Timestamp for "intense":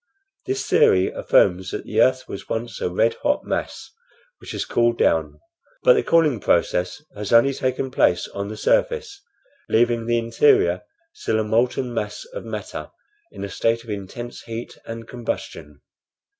13.91-14.41